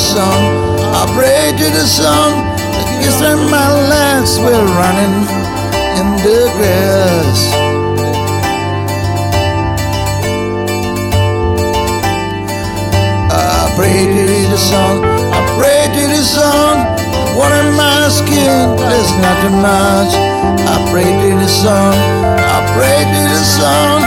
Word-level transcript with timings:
song. 0.00 0.42
I 0.92 1.04
pray 1.14 1.52
to 1.60 1.66
the 1.70 1.86
song. 1.86 2.32
The 2.76 2.84
kiss 3.04 3.20
and 3.22 3.50
my 3.50 3.68
legs 3.88 4.38
were 4.38 4.64
running 4.80 5.16
in 6.00 6.08
the 6.24 6.40
grass. 6.56 7.40
I 13.30 13.72
pray 13.76 14.00
to 14.16 14.24
the 14.48 14.58
song. 14.58 15.04
I 15.04 15.40
pray 15.56 15.80
to 15.96 16.02
the 16.16 16.24
song. 16.24 16.76
What 17.36 17.52
in 17.60 17.72
my 17.76 18.08
skin? 18.08 18.76
There's 18.76 19.12
nothing 19.26 19.56
much. 19.60 20.12
I 20.74 20.76
pray 20.90 21.10
to 21.22 21.30
the 21.44 21.48
song. 21.48 21.94
I 22.56 22.58
pray 22.74 22.98
to 23.14 23.20
the 23.34 23.44
song. 23.60 24.00